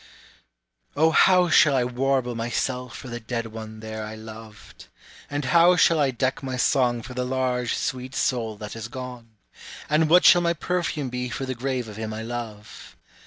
O 0.95 1.11
how 1.11 1.47
shall 1.49 1.75
I 1.75 1.83
warble 1.83 2.33
myself 2.33 2.97
for 2.97 3.07
the 3.07 3.19
dead 3.19 3.45
one 3.45 3.81
there 3.81 4.03
I 4.03 4.15
loved? 4.15 4.87
And 5.29 5.45
how 5.45 5.75
shall 5.75 5.99
I 5.99 6.09
deck 6.09 6.41
my 6.41 6.57
song 6.57 7.03
for 7.03 7.13
the 7.13 7.23
large 7.23 7.75
sweet 7.75 8.15
soul 8.15 8.55
that 8.55 8.73
has 8.73 8.87
gone? 8.87 9.29
And 9.91 10.09
what 10.09 10.25
shall 10.25 10.41
my 10.41 10.53
perfume 10.53 11.09
be 11.09 11.29
for 11.29 11.45
the 11.45 11.53
grave 11.53 11.87
of 11.87 11.97
him 11.97 12.15
I 12.15 12.23
love? 12.23 12.95